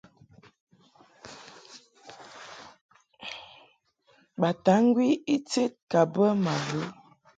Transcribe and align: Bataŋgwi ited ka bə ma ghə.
Bataŋgwi 4.39 5.09
ited 5.35 5.73
ka 5.91 6.01
bə 6.13 6.27
ma 6.43 6.55
ghə. 6.67 6.81